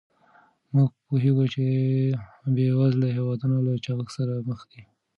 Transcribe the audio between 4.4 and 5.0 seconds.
مخ دي.